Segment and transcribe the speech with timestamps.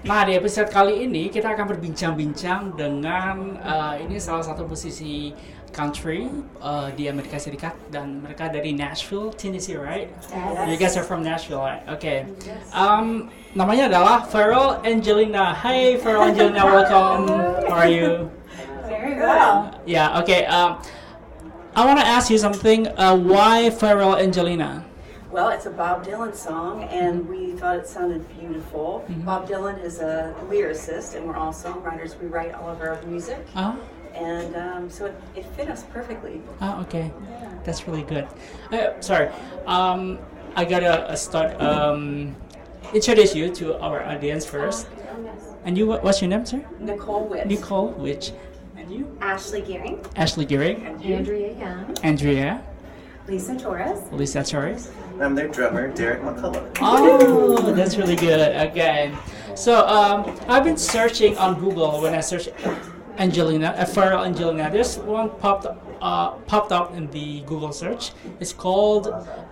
[0.00, 5.36] Nah, di episode kali ini kita akan berbincang-bincang dengan uh, ini salah satu musisi
[5.76, 6.24] country
[6.64, 10.08] uh, di Amerika Serikat dan mereka dari Nashville, Tennessee, right?
[10.32, 10.72] Yes.
[10.72, 11.84] You guys are from Nashville, right?
[12.00, 12.24] Okay.
[12.72, 15.52] Um, namanya adalah Pharrell Angelina.
[15.52, 17.28] Hi, Pharrell Angelina, welcome.
[17.68, 18.32] How are you?
[18.88, 19.68] Very well.
[19.84, 20.16] Yeah.
[20.24, 20.48] Okay.
[20.48, 20.80] Um,
[21.76, 22.88] I want to ask you something.
[22.96, 24.80] Uh, why Pharrell Angelina?
[25.30, 29.04] Well, it's a Bob Dylan song, and we thought it sounded beautiful.
[29.24, 32.20] Bob Dylan is a lyricist, and we're all songwriters.
[32.20, 33.78] We write all of our music, Oh.
[34.14, 36.42] and um, so it, it fit us perfectly.
[36.60, 37.12] Oh, okay.
[37.30, 37.52] Yeah.
[37.62, 38.26] That's really good.
[38.72, 39.28] Uh, sorry.
[39.66, 40.18] Um,
[40.56, 42.34] I gotta uh, start um,
[42.92, 44.88] introduce you to our audience first.
[45.22, 45.46] Yes.
[45.64, 46.64] And you, what's your name, sir?
[46.80, 47.46] Nicole Witt.
[47.46, 48.32] Nicole, which,
[48.76, 49.16] and you?
[49.20, 52.62] Ashley Gearing, Ashley Gearing, Andrea Young, Andrea,
[53.28, 54.90] Lisa Torres, Lisa Torres.
[55.20, 56.78] I'm their drummer, Derek McCullough.
[56.80, 58.40] Oh, that's really good.
[58.70, 59.14] Okay.
[59.54, 62.48] So um, I've been searching on Google when I search
[63.18, 64.70] Angelina, uh, Farewell Angelina.
[64.70, 65.66] There's one popped
[66.00, 68.12] uh, popped up in the Google search.
[68.40, 69.08] It's called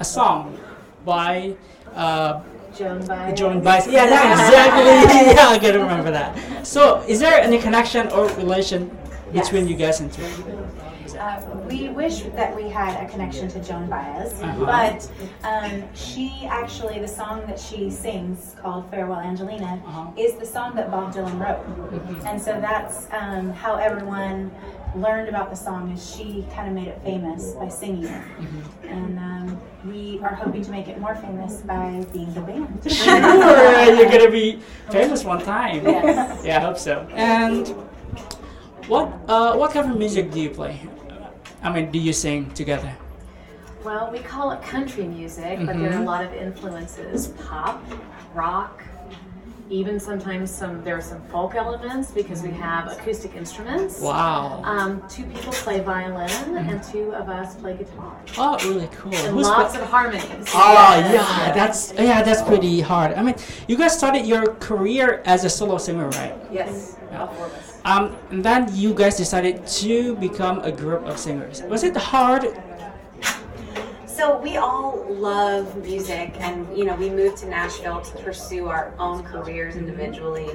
[0.00, 0.58] a song
[1.04, 1.54] by
[1.94, 2.42] uh,
[2.76, 3.38] Joan Baez.
[3.38, 3.86] Joan Baez.
[3.86, 5.34] Yeah, that's exactly.
[5.36, 6.66] yeah, I gotta remember that.
[6.66, 8.90] So, is there any connection or relation
[9.32, 10.26] between you guys and two?
[11.22, 11.40] Uh,
[11.70, 14.64] we wish that we had a connection to Joan Baez, Uh-huh.
[14.66, 15.08] but
[15.48, 20.10] um, she actually, the song that she sings called Farewell Angelina, Uh-huh.
[20.16, 21.62] is the song that Bob Dylan wrote.
[22.26, 24.50] And so that's um, how everyone
[24.96, 28.22] learned about the song is she kind of made it famous by singing it.
[28.88, 32.80] And um, we are hoping to make it more famous by being the band.
[32.90, 34.58] Sure, you're gonna be
[34.90, 35.84] famous one time.
[35.84, 36.42] Yes.
[36.44, 37.06] Yeah, I hope so.
[37.14, 37.68] And
[38.88, 40.80] what uh, what kind of music do you play?
[41.62, 42.92] I mean, do you sing together?
[43.84, 46.04] Well, we call it country music, but there are a mm-hmm.
[46.04, 47.82] lot of influences: pop,
[48.32, 48.82] rock,
[49.70, 50.84] even sometimes some.
[50.84, 54.00] There are some folk elements because we have acoustic instruments.
[54.00, 54.62] Wow.
[54.64, 56.56] Um, two people play violin, mm-hmm.
[56.56, 59.14] and two of us play guitar, Oh, really cool.
[59.14, 60.48] and Who's lots pla- of harmonies.
[60.54, 63.14] Oh yeah, that's yeah, that's pretty hard.
[63.14, 63.34] I mean,
[63.66, 66.36] you guys started your career as a solo singer, right?
[66.52, 67.71] Yes, all four of us.
[67.84, 71.62] Um, and then you guys decided to become a group of singers.
[71.62, 72.44] Was it hard?
[74.22, 78.94] So we all love music, and you know, we moved to Nashville to pursue our
[79.00, 80.48] own careers individually.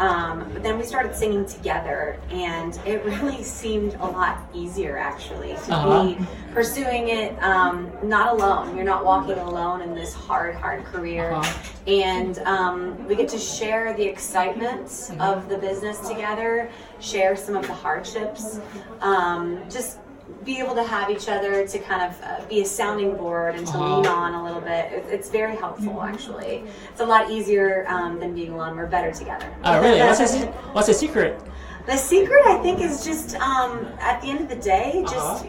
[0.00, 5.50] Um, but then we started singing together, and it really seemed a lot easier actually
[5.66, 6.06] to Uh-huh.
[6.06, 6.18] be
[6.52, 8.74] pursuing it um, not alone.
[8.74, 11.58] You're not walking alone in this hard, hard career, Uh-huh.
[11.86, 16.68] and um, we get to share the excitement of the business together,
[16.98, 18.58] share some of the hardships,
[19.02, 19.98] um, just
[20.44, 23.66] be able to have each other to kind of uh, be a sounding board and
[23.66, 23.96] to Uh-huh.
[23.96, 24.92] lean on a little bit.
[24.92, 26.64] It, it's very helpful, actually.
[26.90, 28.76] It's a lot easier um, than being alone.
[28.76, 29.46] We're better together.
[29.64, 30.00] Oh, really?
[30.00, 31.40] What's the, what's the secret?
[31.86, 35.44] The secret, I think, is just um, at the end of the day, just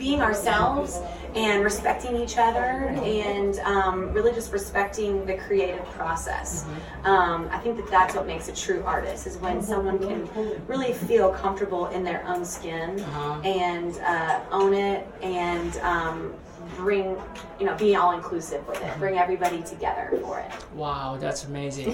[0.00, 0.98] being ourselves
[1.34, 6.64] and respecting each other and um, really just respecting the creative process.
[7.04, 10.26] Um, I think that that's what makes a true artist is when someone can
[10.66, 13.40] really feel comfortable in their own skin Uh-huh.
[13.44, 16.32] and uh, own it and um,
[16.76, 17.16] bring,
[17.60, 20.50] you know, be all inclusive with it, bring everybody together for it.
[20.74, 21.90] Wow, that's amazing.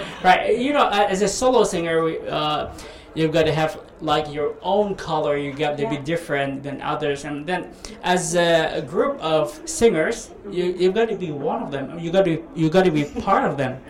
[0.24, 2.70] right, you know, as a solo singer, we, uh,
[3.14, 5.36] you've got to have like your own color.
[5.36, 7.72] You got to be different than others, and then
[8.02, 11.98] as a, a group of singers, you you've got to be one of them.
[11.98, 13.80] You got to you got to be part of them.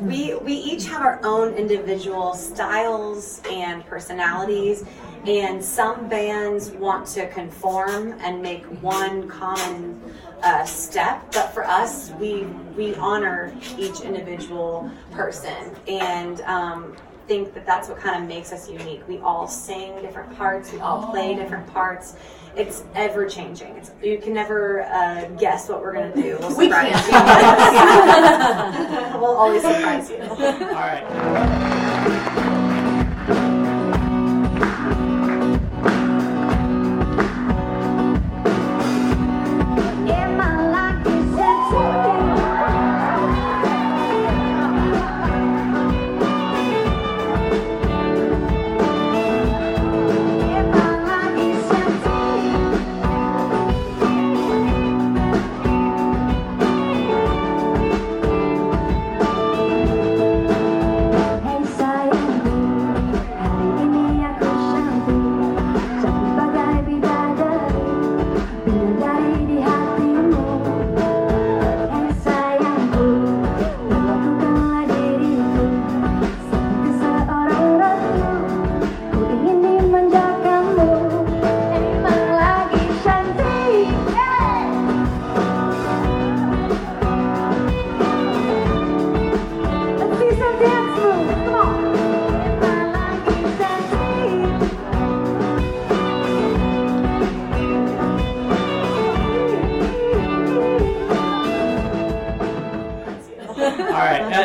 [0.00, 4.84] We we each have our own individual styles and personalities,
[5.26, 10.00] and some bands want to conform and make one common
[10.42, 11.32] uh, step.
[11.32, 12.44] But for us, we
[12.76, 16.40] we honor each individual person and.
[16.42, 16.96] Um,
[17.28, 19.06] think that that's what kind of makes us unique.
[19.06, 22.16] We all sing different parts we all play different parts.
[22.56, 23.76] It's ever changing.
[23.76, 26.38] It's, you can never uh, guess what we're going to do.
[26.40, 29.12] We'll We surprise can't.
[29.12, 29.14] you.
[29.20, 30.20] We'll always surprise you.
[30.22, 31.67] All right.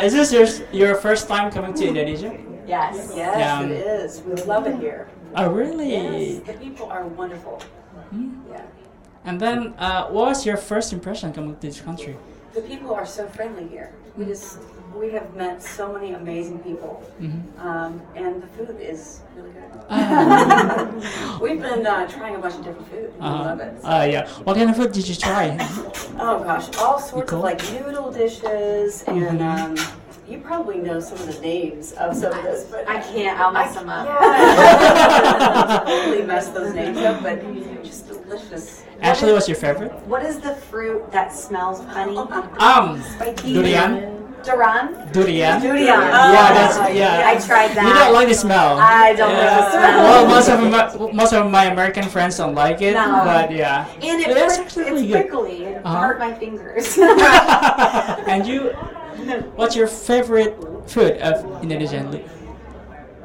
[0.04, 2.36] Is this your your first time coming to Indonesia?
[2.66, 3.12] Yes.
[3.16, 3.62] Yes, Yeah.
[3.62, 4.22] it is.
[4.22, 5.08] We love it here.
[5.36, 5.90] Oh, really?
[5.92, 7.60] Yes, the people are wonderful.
[8.50, 8.62] Yeah.
[9.24, 12.16] And then, uh, what was your first impression coming to this country?
[12.54, 13.92] The people are so friendly here.
[14.16, 14.60] We just
[14.94, 17.02] we have met so many amazing people,
[17.58, 19.64] um, and the food is really good.
[21.40, 23.12] We've been uh, trying a bunch of different food.
[23.14, 23.74] We love it.
[23.84, 24.28] Uh, yeah.
[24.44, 25.58] What kind of food did you try?
[26.16, 27.40] Oh gosh, all sorts Nicole?
[27.40, 29.76] of like noodle dishes, and um,
[30.28, 33.38] you probably know some of the names of some of this, but I can't.
[33.40, 34.06] I'll mess them up.
[34.06, 35.82] Yeah.
[35.84, 37.42] totally mess those names up, but
[38.24, 38.84] delicious.
[39.00, 39.92] Actually, what's your favorite?
[40.06, 42.16] What is the fruit that smells funny?
[42.58, 43.02] Um,
[43.36, 44.20] durian.
[44.44, 45.10] Duran.
[45.12, 45.60] Durian.
[45.62, 45.86] Durian.
[45.86, 47.22] Yeah, that's yeah.
[47.24, 47.86] I tried that.
[47.88, 48.76] You don't like the smell.
[48.78, 50.02] I don't like the smell.
[50.04, 53.22] Well, most of my most of my American friends don't like it, No.
[53.24, 53.88] but yeah.
[54.02, 55.28] And it But prick- actually it's really good.
[55.28, 55.64] prickly.
[55.64, 55.98] It Uh-huh.
[56.00, 56.98] hurt my fingers.
[58.28, 58.68] and you,
[59.56, 60.52] what's your favorite
[60.90, 62.22] food of Indonesian?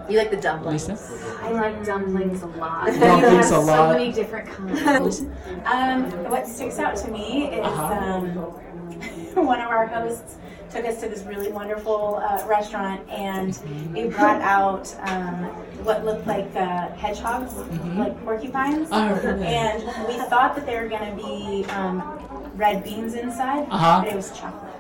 [0.10, 0.88] You like the dumplings?
[0.90, 1.40] Lisa?
[1.44, 2.86] I like dumplings a lot.
[3.00, 3.76] Dumplings a have lot.
[3.76, 5.22] So many different kinds.
[5.66, 7.94] Um, what sticks out to me is Uh-huh.
[7.94, 8.36] um,
[9.46, 10.38] one of our hosts
[10.72, 13.56] took us to this really wonderful uh, restaurant and
[13.96, 15.44] he brought out um,
[15.84, 17.54] what looked like uh, hedgehogs,
[17.98, 18.88] like porcupines.
[18.92, 19.46] Oh, really?
[19.48, 22.02] And we thought that they were going to be um,
[22.56, 24.02] red beans inside, Uh-huh.
[24.04, 24.74] but it was chocolate.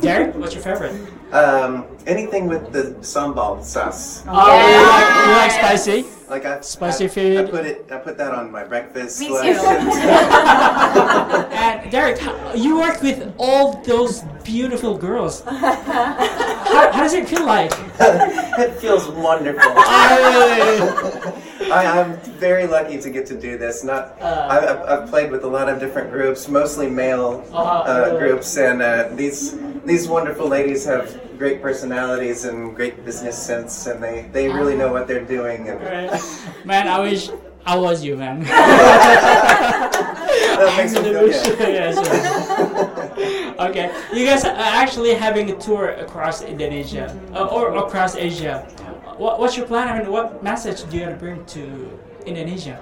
[0.00, 0.94] Derek, what's your favorite?
[1.32, 4.22] Um, anything with the sambal sauce.
[4.28, 6.04] Oh, you, like, you like spicy?
[6.28, 7.38] Like I Spicy I, food.
[7.46, 7.86] I put it.
[7.90, 9.18] I put that on my breakfast.
[9.20, 9.36] Me too.
[9.36, 9.52] and-
[11.62, 12.20] And Derek,
[12.54, 15.42] you work with all those beautiful girls.
[15.42, 17.72] How, how does it feel like?
[18.00, 19.60] it feels wonderful.
[19.76, 21.32] I,
[21.70, 23.84] I, I'm very lucky to get to do this.
[23.84, 27.70] Not, I've, I've- I've played with a lot of different groups, mostly male Uh-huh.
[27.90, 33.86] uh, groups, and uh, these these wonderful ladies have great personalities and great business sense,
[33.86, 35.68] and they, they really know what they're doing.
[35.68, 35.80] And
[36.64, 37.30] man, I wish
[37.64, 38.40] I was you, man.
[40.52, 41.58] that makes me feel good.
[41.74, 43.68] Yeah, sure.
[43.68, 48.66] okay, you guys are actually having a tour across Indonesia uh, or across Asia.
[49.16, 49.88] What, what's your plan?
[49.88, 52.78] I mean, what message do you want to bring to Indonesia?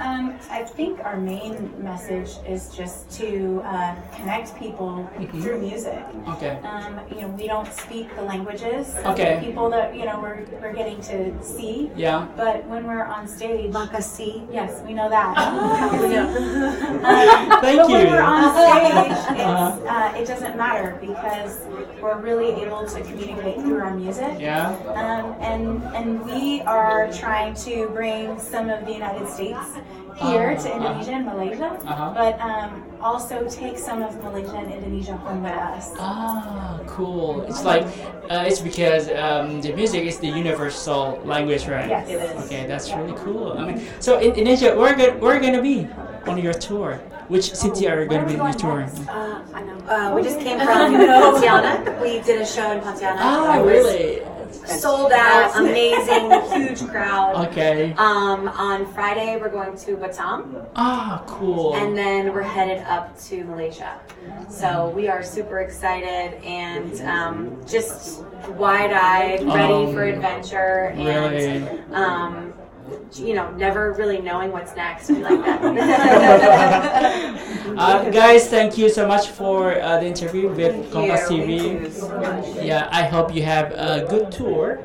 [0.00, 5.06] Um, I think our main message is just to uh, connect people
[5.42, 6.02] through music.
[6.26, 6.58] Okay.
[6.64, 9.36] Um, you know, we don't speak the languages of Okay.
[9.36, 11.90] the people that you know we're, we're getting to see.
[11.94, 12.26] Yeah.
[12.34, 14.46] But when we're on stage, Makasi.
[14.50, 15.36] yes, we know that.
[17.60, 19.86] Thank but when we're on stage, it's, Uh-huh.
[19.86, 21.60] uh, it doesn't matter because
[22.00, 24.40] we're really able to communicate through our music.
[24.40, 24.70] Yeah.
[24.96, 29.76] Um, and and we are trying to bring some of the United States
[30.20, 32.12] here to Indonesia and Malaysia, Uh-huh.
[32.12, 35.96] but um, also take some of Malaysia and Indonesia home with us.
[35.96, 37.40] Ah, cool.
[37.48, 37.88] It's like
[38.28, 41.88] uh, it's because um, the music is the universal language, right?
[41.88, 42.04] Yes.
[42.08, 42.36] It is.
[42.46, 43.56] Okay, that's really cool.
[43.56, 45.88] I mean, so in Indonesia, where go- where are gonna be
[46.28, 47.00] on your tour?
[47.32, 48.80] Which city are you gonna be on your tour?
[49.08, 49.78] Uh, I know.
[49.88, 51.86] Uh, we just came from Pontianak.
[52.02, 53.22] We did a show in Pontianak.
[53.22, 54.20] Ah, It was really?
[54.52, 57.48] Sold out, amazing, huge crowd.
[57.48, 57.92] Okay.
[57.98, 61.74] Um, on Friday, we're going to Batam, Ah, cool.
[61.76, 63.98] and then we're headed up to Malaysia.
[64.48, 68.24] So we are super excited and um, just
[68.56, 71.80] wide-eyed, ready Um, for adventure, and really?
[71.92, 72.52] um,
[73.14, 75.08] you know, never really knowing what's next.
[75.10, 77.46] We like that.
[77.70, 81.36] Uh, guys, thank you so much for uh, the interview with Kompas you.
[81.38, 81.60] TV.
[81.60, 82.46] Thank you so much.
[82.64, 84.80] Yeah, I hope you have a good tour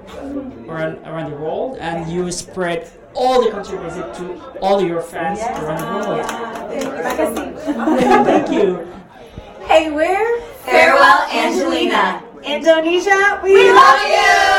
[0.69, 5.39] around around the world and you spread all the country visit to all your fans
[5.39, 6.25] around the world.
[8.25, 8.85] Thank you.
[9.65, 12.21] Hey, we're Farewell Angelina.
[12.43, 14.54] Indonesia, we love you!